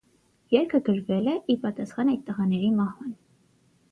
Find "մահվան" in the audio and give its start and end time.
2.79-3.15